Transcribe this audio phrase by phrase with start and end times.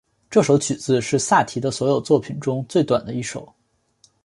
[0.31, 3.53] 这首曲子是萨提的所有作品中最短的一首。